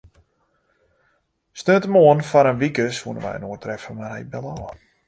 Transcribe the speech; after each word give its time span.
Saterdeitemoarn 1.59 2.27
foar 2.31 2.49
in 2.51 2.61
wike 2.63 2.85
soene 2.97 3.21
wy 3.23 3.35
inoar 3.37 3.61
treffe, 3.63 3.91
mar 3.97 4.13
hy 4.15 4.21
belle 4.31 4.55
ôf. 4.69 4.77